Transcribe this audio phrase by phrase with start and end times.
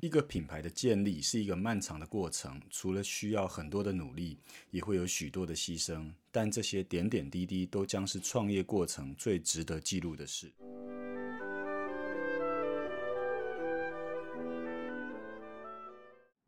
[0.00, 4.38] 一个品牌的建立是一个漫长的过程，除了需要很多的努力，
[4.70, 6.08] 也会有许多的牺牲。
[6.30, 10.52] 但这些点点滴滴都将是创业过程最值得记录的事。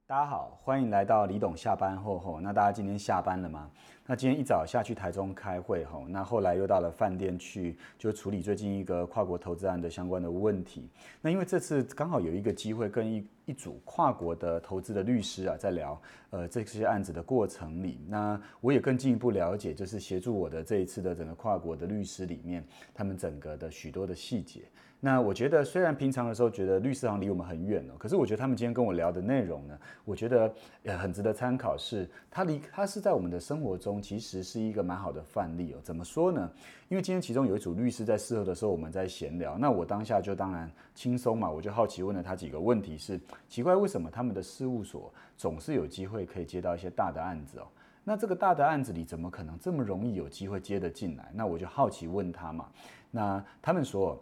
[0.07, 2.41] 大家好，欢迎来到李董下班后后。
[2.41, 3.69] 那大家今天下班了吗？
[4.11, 10.89] 那今天一早下去台中开会吼，那后来又到了饭店去，就处理最近一个跨国投资案的相关的问题。
[11.21, 24.63] 那因为这次刚好有一个机会，跟一一组跨国的投资的律师啊在聊，呃这些案子的过程里，那我也更进一步了解，就是协助我的这一次的整个跨国的律师里面，他们整个的许多的细节。
[25.03, 31.75] 那我觉得，虽然平常的时候觉得律师行离我们很远哦，可是我觉得他们今天跟我聊的内容呢，我觉得也很值得参考。
[31.75, 35.78] 是他离他是在我们的生活中，其实是一个蛮好的范例哦。
[35.83, 36.50] 怎么说呢？
[36.89, 47.67] 因为今天其中有一组律师在事后的时候，我们在闲聊，那我当下就当然轻松嘛，我就好奇问了他几个问题：是奇怪为什么他们的事务所总是有机会可以接到一些大的案子哦？
[48.05, 51.31] 那这个大的案子里怎么可能这么容易有机会接得进来？
[51.34, 52.69] 那我就好奇问他嘛。
[53.11, 54.21] 那他们说。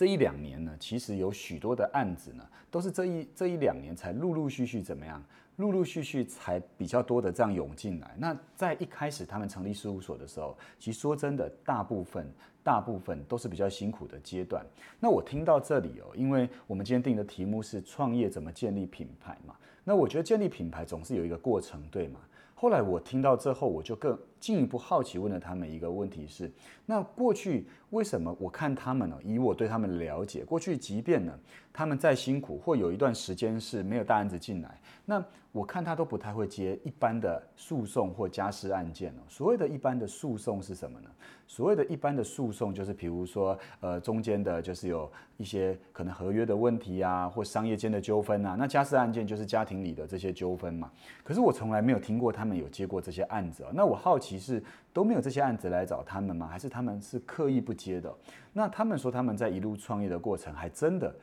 [0.00, 5.22] 这一两年呢，其实有许多的案子呢，都是这一这一两年才陆陆续续怎么样，
[5.56, 8.16] 陆陆续续才比较多的这样涌进来。
[8.16, 12.26] 那在一开始他们成立事务所的时候，其实说真的，大部分
[12.64, 14.64] 大部分都是比较辛苦的阶段。
[14.98, 22.20] 那我听到这里哦，因为我们今天定的题目是创业怎么建立品牌嘛，那我觉得建立品牌总是有一个过程，对吗？
[22.54, 26.50] 后来我听到之后，我就更进一步好奇问了他们一个问题：是
[26.86, 29.18] 那过去为什么我看他们呢？
[29.22, 31.38] 以我对他们了解，过去即便呢
[31.72, 39.22] 他们再辛苦，或有一段时间是没有大案子进来，那我看他都不太会接一般的诉讼或家事案件哦。
[39.28, 41.10] 所谓的一般的诉讼是什么呢？
[41.48, 48.54] 所谓的一般的诉讼就是，比如说呃中间的就是有一些可能合约的问题啊，或商业间的纠纷啊。
[48.56, 50.90] 那家事案件就是家庭里的这些纠纷嘛。
[51.24, 52.60] 可是我从来没有听过他们。
[52.60, 56.46] 有接过这些案子，那我好奇是都没有这些案子来找他们吗？
[56.46, 58.14] 还是他们是刻意不接的？
[58.52, 61.14] 那他们说他们在一路创业的过程，还真的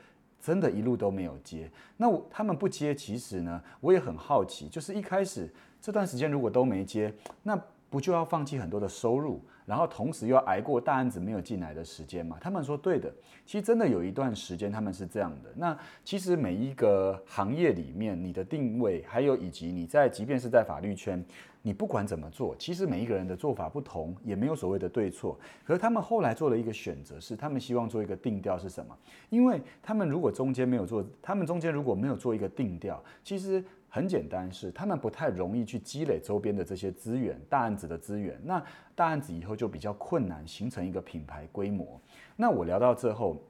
[0.41, 1.69] 真的一路都没有接。
[1.97, 5.50] 那我他们不接，其实呢，我也很好奇，就是一开始
[5.81, 7.13] 这段时间如果都没接，
[7.44, 7.59] 那
[7.90, 9.41] 不就要放弃很多的收入？
[9.66, 12.38] 然后同时又要挨过大案子没有进来的时间吗？
[12.40, 13.13] 他们说对的，
[13.46, 15.50] 其实真的有一段时间他们是这样的。
[15.57, 21.22] 那其实每一个行业里面，你的定位，还有以及你在，即便是在法律圈，
[21.67, 25.38] 你不管怎么做，其实每一个人的做法不同，也没有所谓的对错。
[25.66, 28.97] 可是他们后来做了一个选择，是他们希望做一个定调是什么？
[29.29, 33.61] 因为他们如果中间没有做，他们中间如果没有做一个定调，其实。
[33.89, 38.38] 很简单，是他们不太容易去积累周边的这些资源，大案子的资源。
[38.44, 38.61] 那
[38.94, 41.99] 大案子以后就比较困难形成一个品牌规模。
[42.35, 43.41] 那我聊到最后，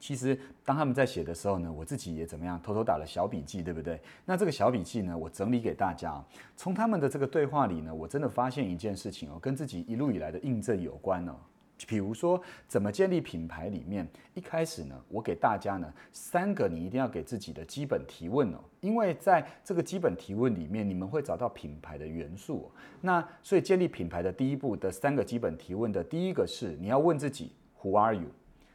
[0.00, 4.00] 其实当他们在写的时候呢，我自己也怎么样，偷偷打了小笔记，对不对？
[4.24, 6.20] 那这个小笔记呢，我整理给大家。
[6.56, 11.36] 从他们的这个对话里呢，我真的发现一件事情哦，跟自己一路以来的印证有关哦。
[11.86, 13.68] 比如说，怎么建立品牌？
[13.68, 22.70] 里面一开始呢，我给大家呢三个你一定要给自己的基本提问哦，因为在这个基本提问里面，你们会找到品牌的元素。
[23.00, 27.52] 那所以建立品牌的第一步的三个基本提问的第一个是你要问自己
[27.82, 28.28] Who are you？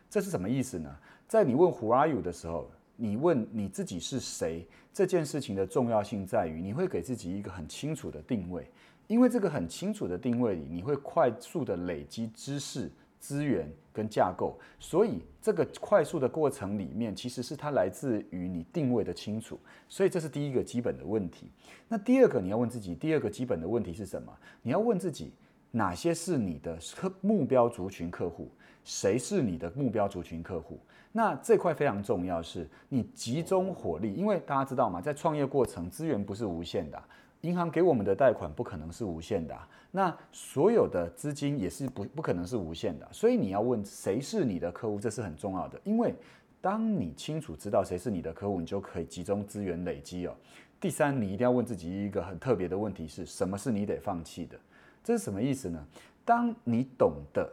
[0.09, 0.97] 这是什么意思呢？
[1.27, 4.67] 在你问 Who are you 的时候，你问你自己是谁？
[4.93, 8.69] 这件事情的重要性在于你会给自己一个很清楚的定位。
[9.07, 21.51] 因为这个很清楚的定位里，你会快速的累积知识、资源跟架构，所以这个快速的过程里面，其实是它来自于你定位的清楚，所以这是第一个基本的问题。
[21.87, 24.35] 那第二个你要问自己，第二个基本的问题是什么？
[24.63, 25.31] 你要问自己，
[25.69, 26.79] 哪些是你的
[27.21, 28.49] 目标族群客户？
[28.85, 30.79] 谁是你的目标族群客户？
[31.11, 35.01] 那这块非常重要，是你集中火力，因为大家知道嘛？
[35.01, 37.03] 在创业过程，资源不是无限的。
[37.41, 39.55] 银行给我们的贷款不可能是无限的，
[39.91, 45.79] 那所有的资金也是不不可能是无限的，所以你要问谁是你的客户，这是很重要的。
[45.83, 46.15] 因为
[46.59, 50.35] 当你清楚知道谁是你的客户，你就可以集中资源累积哦。
[50.81, 54.57] 第三，你一定要问自己一个很特别的问题：是什么是你得放弃的？
[55.03, 55.85] 这是什么意思呢？
[56.25, 57.47] 当你懂得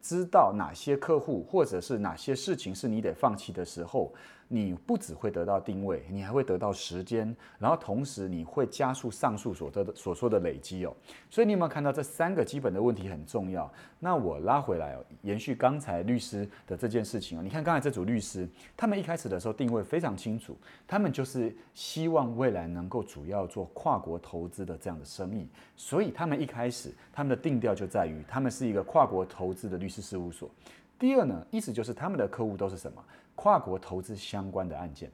[0.00, 4.12] 知道哪些客户或者是哪些事情是你得放弃的时候。
[4.52, 10.92] 你不只会得到定位，你还会得到时间，然后同时你会加速上述所得的所说的累积哦。
[11.30, 13.72] 所以你有没有看到这三个基本的问题很重要？
[14.00, 17.42] 那我拉回来哦，延续刚才律师的这件事情哦。
[17.44, 30.50] 你看刚才这组律师，他们一开始的时候定位非常清楚，他们就是希望未来能够主要做跨国投资的这样的生意，所以他们一开始他们的定调就在于他们是一个跨国投资的律师事务所。
[30.98, 33.02] 第二呢，意思就是他们的客户都是什么？
[33.42, 35.10] 跨国投资相关的案件。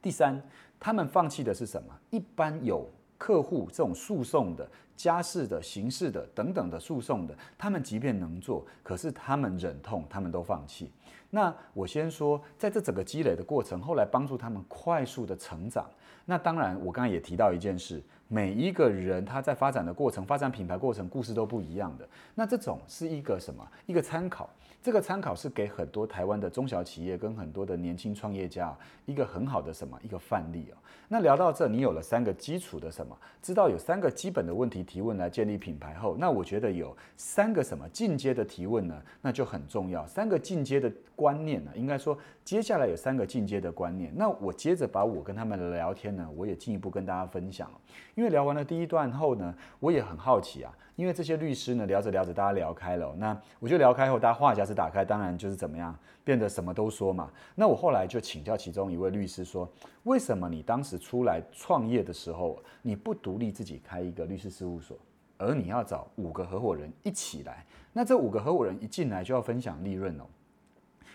[0.00, 0.42] 第三，
[0.80, 1.94] 他们放弃的是什么？
[2.08, 2.88] 一般有
[3.18, 10.90] 客户这种诉讼的、家事的、刑事的等等的诉讼的，他们即便能做，可是他们忍痛，他们都放弃。
[11.30, 15.88] 那我先说，在这整个积累的过程，后来帮助他们快速的成长。
[16.26, 22.08] 那当然，我刚才也提到一件事，每一个人他在发展的过程、发展品牌过程，故事都不一样的。
[22.34, 23.66] 那这种是一个什么？
[23.86, 24.48] 一个参考。
[24.82, 28.76] 这个参考是给很多台湾的中小企业跟很多的年轻创业家
[29.06, 30.76] 一个很好的什么一个范例哦。
[31.08, 39.02] 那聊到这，你有了三个基础的什么，知道有三个基本的问题提问来建立品牌后，那我觉得有三个什么进阶的提问呢？
[39.22, 40.06] 那就很重要。
[40.06, 44.12] 三个进阶的观念呢，应该说接下来有三个进阶的观念。
[44.14, 47.70] 那我接着把我跟他们的聊天呢，我也进一步跟大家分享。
[48.14, 50.72] 因为聊完了第一段后呢，我也很好奇啊。
[50.96, 53.12] 因为这些律师呢，聊着聊着，大家聊开了。
[53.18, 55.92] 那我就聊开后，大家话匣子打开，当然就是怎么样，
[56.22, 57.28] 变得什么都说嘛。
[57.56, 59.68] 那我后来就请教其中一位律师说
[60.04, 64.96] ：“为什么你当时出来创业的时候，你不独立自己开一个律师事务所，
[65.36, 67.66] 而你要找五个合伙人一起来？
[67.92, 70.24] 那这五个合伙人一进来就要分享利润哦。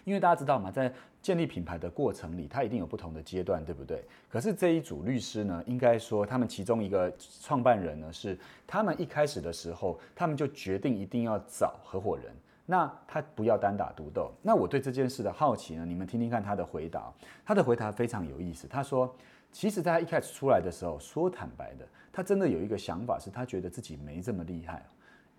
[0.03, 0.91] 因为大家知道嘛，在
[1.21, 4.03] 建立品牌的过程里，它一定有不同的阶段，对不对？
[4.29, 12.33] 可是这一组律师呢，应该说他们其中一个创办人呢，是他们一开始的时候，他们就决定一定要找合伙人，
[12.65, 14.31] 那他不要单打独斗。
[14.41, 17.11] 那我对这件事的好奇呢，你们听听看他的回答。
[17.45, 19.13] 他的回答非常有意思，他说，
[19.51, 24.85] 其实在他一开始出来的时候，说坦白的，他真的有一个想法，是他觉得自己没这么厉害。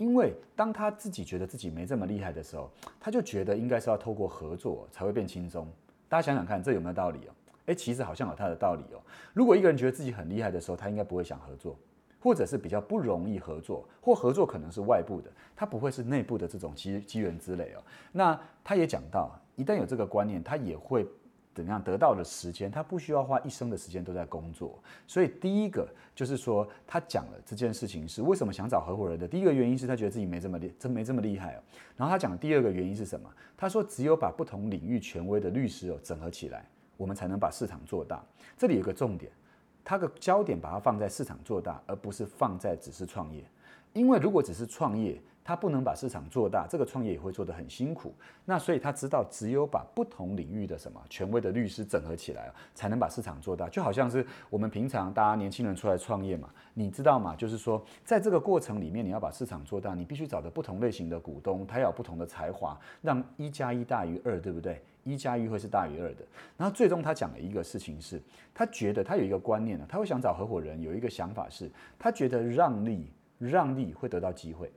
[0.01, 5.69] 因为当他自己觉得自己没这么厉害的时候，他就觉得应该是要透过合作才会变轻松。
[6.09, 7.31] 大家想想看，这有没有道理哦？
[7.67, 9.01] 诶，其实好像有他的道理哦。
[9.35, 11.77] 如果一个人觉得自己很厉害的时候，他应该不会想合作，
[12.19, 17.85] 或者是比较不容易合作，或合作可能是外部的，他不会是内部的这种机机缘之类哦。
[18.11, 21.07] 那他也讲到，一旦有这个观念，他也会。
[21.63, 24.79] 怎样得到的时间，他不需要花一生的时间都在工作。
[25.07, 29.29] 所以第一个就是说，他讲了这件事情是为什么想找合伙人的。
[29.29, 31.63] 第一个原因是他觉得自己没这么厉，真没这么厉害哦。
[31.97, 33.31] 然后他讲第二个原因是什么？
[33.57, 36.65] 他说只有把不同领域权威的律师哦整合起来，
[36.97, 38.25] 我们才能把市场做大。
[38.57, 39.31] 这里有个重点，
[39.85, 43.45] 他的焦点把它放在市场做大，而不是放在只是创业。
[43.93, 45.21] 因为如果只是创业，
[45.51, 48.15] 他不能把市场做大，这个创业也会做得很辛苦。
[48.45, 53.69] 那所以他知道，只有把不同领域的什么权威的律师整合起来才能把市场做大。
[53.69, 57.35] 就好像是我们平常大家年轻人出来创业嘛，你知道吗？
[57.35, 64.81] 就是说，在这个过程里面，你要把市场做大，你必须找的不同类型的股东，他要有不同的才华，让一加一大于二，对不对？
[65.03, 66.25] 一加一会是大于二的。
[66.57, 68.23] 然后最终他讲了一个事情是，
[68.55, 71.69] 他觉得他有一个观念呢，他会想找合伙人，有一个想法是，
[71.99, 74.71] 他觉得让利让利会得到机会。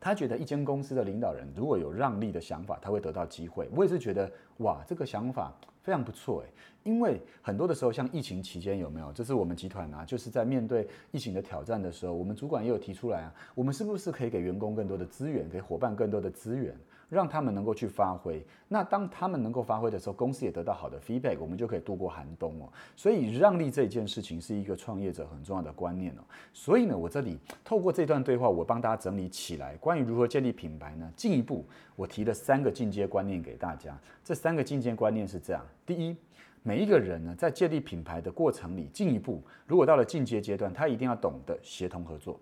[0.00, 3.68] 他觉得一间公司的领导人如果有让利的想法，他会得到机会。
[3.76, 6.48] 我也是觉得，哇，这个想法非常不错诶。
[6.82, 9.12] 因为很多的时候，像疫情期间有没有？
[9.12, 16.74] 这是我们集团啊，就是在面对疫情的挑战的时候，我们主管也有提出来啊，我们是不是可以给员工更多的资源，给伙伴更多的资源？
[17.10, 22.72] 让他们能够去发挥，那当他们能够发挥的时候，公司也得到好的 feedback，我们就可以度过寒冬哦。
[22.94, 26.22] 所以让利这件事情是一个创业者很重要的观念哦。
[26.54, 31.12] 所以呢，我这里透过这段对话，我帮大家整理起来关于如何建立品牌呢？
[31.16, 31.66] 进一步，
[31.96, 33.98] 我提了三个进阶观念给大家。
[34.24, 36.16] 这三个进阶观念是这样：第一，
[36.62, 42.38] 每一个人呢，在建立品牌的过程里，进一步如果到了进阶阶段，他一定要懂得协同合作。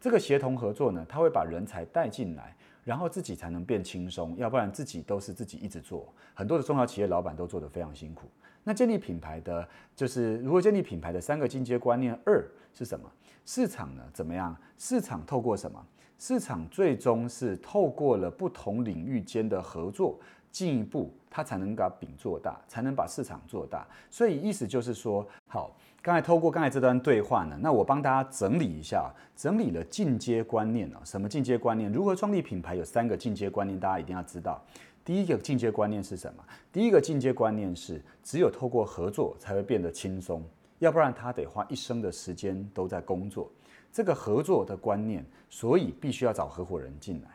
[0.00, 2.56] 这个协同合作呢，他会把人才带进来。
[2.84, 6.12] 然后自己才能变轻松，要不然自己都是自己一直做。
[6.34, 8.28] 很多的中小企业老板都做得非常辛苦。
[8.64, 13.10] 那建立品牌的就是如何建立品牌的三个进阶观念，二是什么？
[13.44, 14.02] 市场呢？
[14.12, 14.56] 怎么样？
[14.78, 15.84] 市场透过什么？
[16.18, 20.18] 市场最终是透过了不同领域间的合作，
[20.50, 23.86] 进一步它才能把饼做大，才能把市场做大。
[24.10, 25.76] 所以意思就是说，好。
[26.02, 31.00] 刚才透过刚才这段对话呢，那我帮大家整理一下，整理了进阶观念啊。
[31.04, 31.92] 什么进阶观念？
[31.92, 32.74] 如何创立品牌？
[32.74, 34.60] 有三个进阶观念，大家一定要知道。
[35.04, 36.42] 第一个进阶观念是什么？
[36.72, 40.42] 第一个进阶观念是，只有透过合作才会变得轻松，
[40.80, 43.48] 要不然他得花一生的时间都在工作。
[43.92, 47.28] 这个合作的观念，所以必须要找合伙人进来。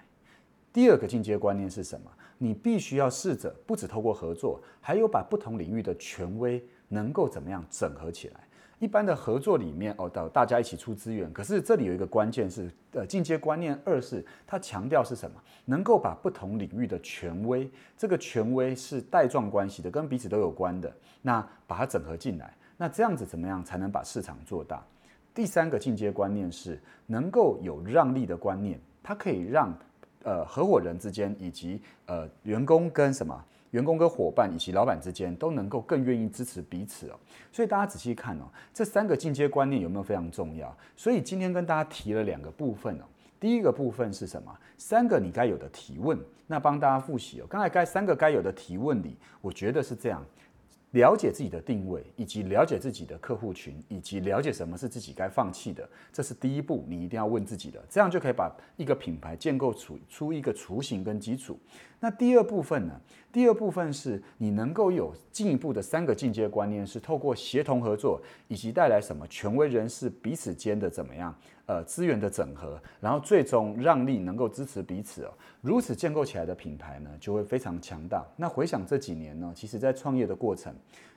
[0.73, 2.11] 第二个进阶观念是什么？
[2.37, 8.41] 你必须要试着不只透过合作，还有把不同领域的权威能够怎么样整合起来。
[8.79, 11.31] 一般的合作里面，哦，到大家一起出资源。
[11.33, 15.41] 可是这里有一个关键是，呃，进阶观念二是它强调是什么？
[15.65, 22.53] 能够把不同领域的权威，这个权威是带状关系的，跟彼此都有关的，那把它整合进来。
[22.77, 24.83] 那这样子怎么样才能把市场做大？
[25.33, 29.75] 第三个进阶观念是能够有让利的观念，它可以让
[30.27, 33.41] 呃合伙人之间以及呃员工跟什么
[33.71, 37.15] 员工跟伙伴以及老板之间都能够更愿意支持彼此哦。
[37.49, 38.43] 所以大家仔细看哦，
[38.73, 40.75] 这三个进阶观念有没有非常重要？
[40.97, 43.05] 所以今天跟大家提了两个部分哦。
[43.39, 44.53] 第一个部分是什么？
[44.77, 46.19] 三个你该有的提问。
[46.49, 47.45] 那帮大家复习哦。
[47.49, 50.25] 刚才该三个该有的提问里，我觉得是这样。
[50.91, 61.59] 了解自己的定位，以及了解自己的客户群，以及了解什么是自己该放弃的，这是第一步，你一定要问自己的，这样就可以把一个品牌建构出出一个雏形跟基础。
[61.99, 63.01] 那第二部分呢？
[63.37, 71.31] 第二部分是你能够有进一步的三个进阶观念，是透过协同合作，以及带来什么权威人士彼此间的怎么样？
[71.67, 78.25] 呃，资源的整合，然后最终让利能够支持彼此哦，如此建构起来的品牌呢，就会非常强大。
[78.37, 80.73] 那回想这几年呢，其实在创业的过程，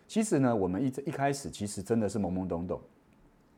[0.06, 2.78] 其实呢，我们一一开始其实真的是懵懵懂懂，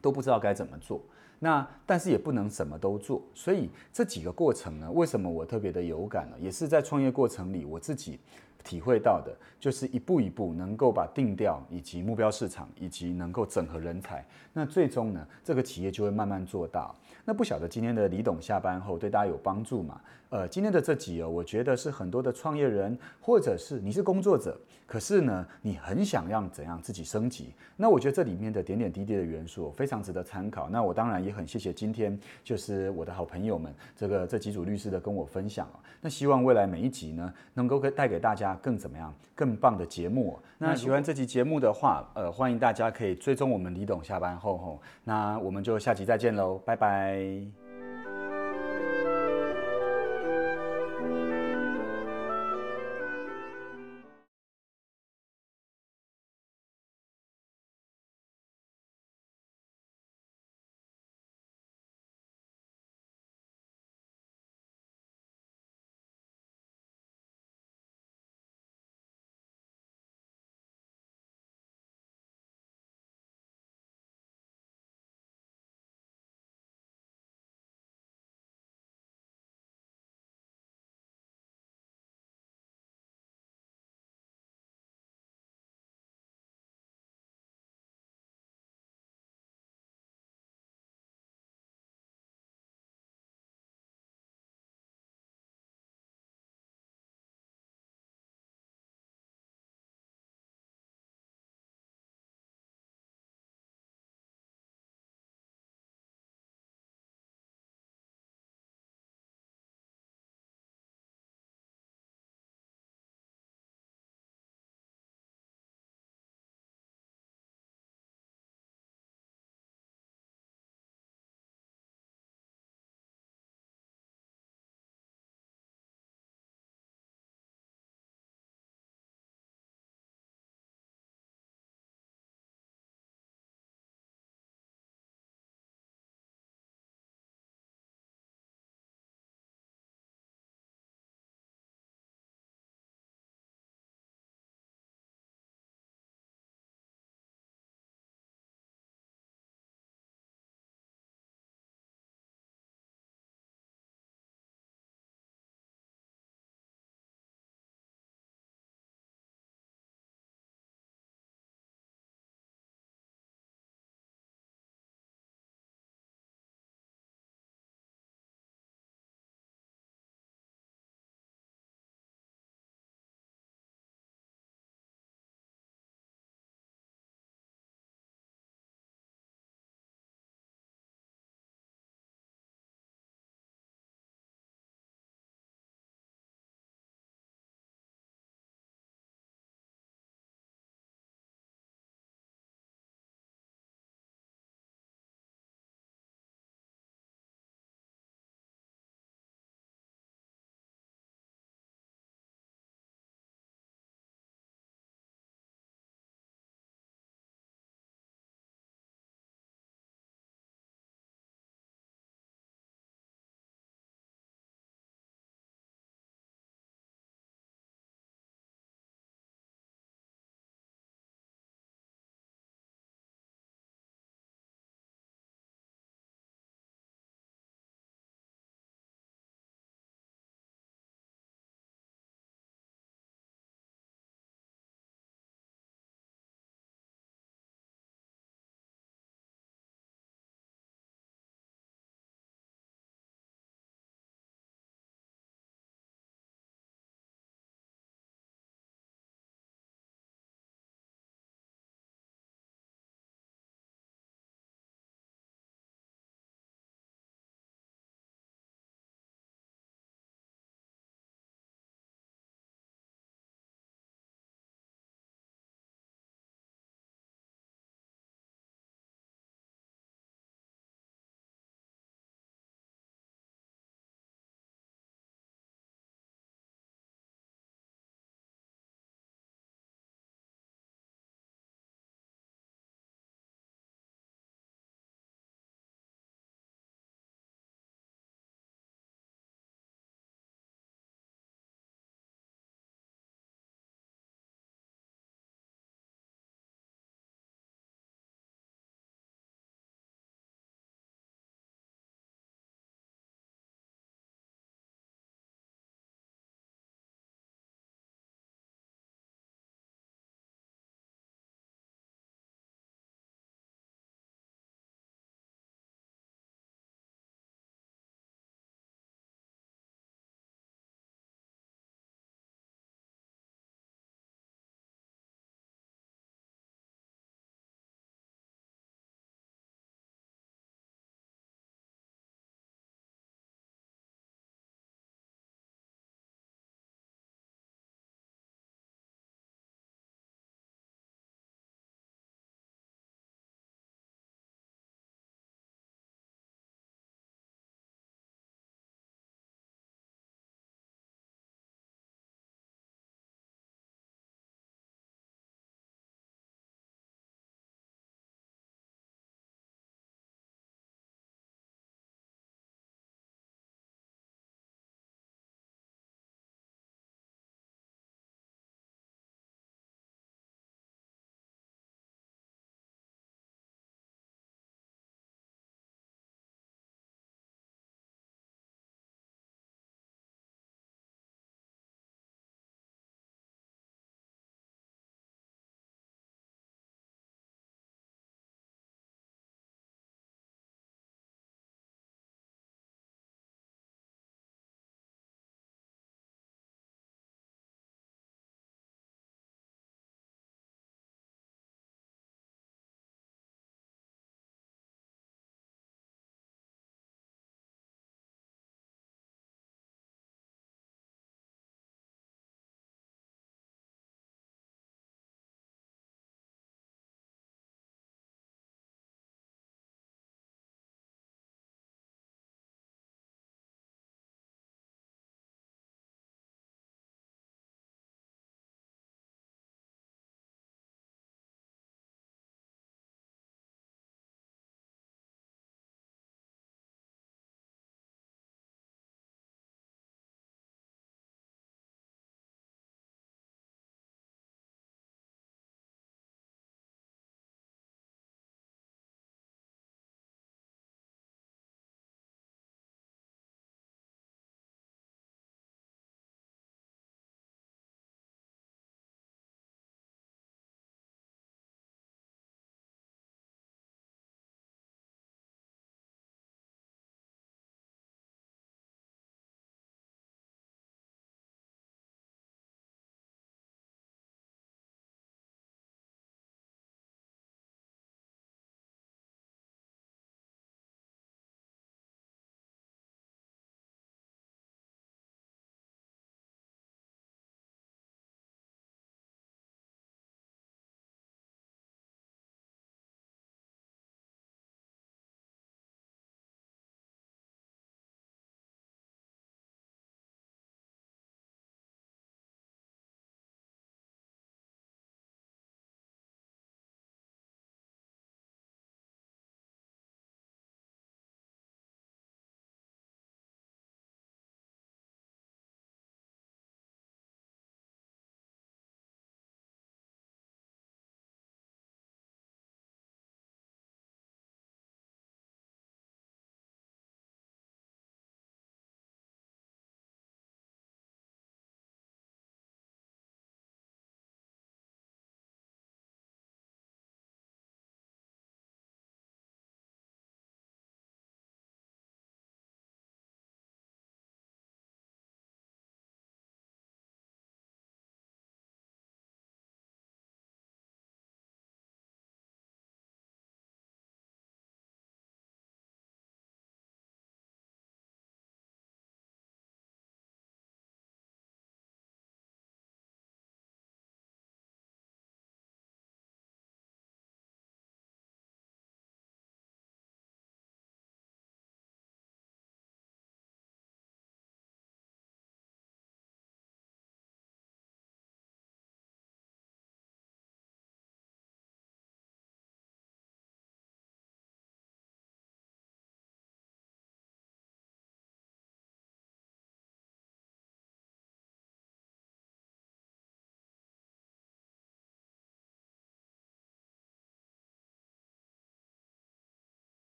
[0.00, 1.00] 都不知道该怎么做。
[1.40, 6.36] 那但是也不能什么都做，所以这几个过程呢，为什么我特别的有感呢？
[6.40, 8.18] 也是在创业过程里，我自己。
[8.64, 16.94] 体会到的就是一步一步能够把定调以及目标市场以及能够整合人才，那最终呢，这个企业就会慢慢做到。
[17.24, 20.00] 那不晓得今天的李董下班后对大家有帮助吗？
[20.30, 27.54] 呃，今天的这集哦，我觉得是很多的创业人或者是你是工作者，可是呢，你很想让怎样自己升级？
[27.76, 30.68] 那我觉得这里面的点点滴滴的元素非常值得参考。
[30.68, 35.80] 那我当然也很谢谢今天就是我的好朋友们这个这几组律师的跟我分享哦。
[36.00, 38.54] 那希望未来每一集呢，能够带给大家。
[38.60, 39.14] 更怎么样？
[39.34, 40.38] 更棒的节目。
[40.58, 44.80] 那喜欢这集节目的话，呃，欢迎大家可以追踪我们李董下班后吼。
[45.04, 47.57] 那我们就下集再见喽，拜拜。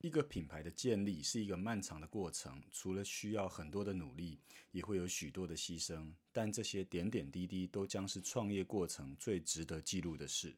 [0.00, 4.38] 一个品牌的建立是一个漫长的过程，除了需要很多的努力，
[4.70, 6.12] 也会有许多的牺牲。
[6.30, 10.56] 但这些点点滴滴都将是创业过程最值得记录的事。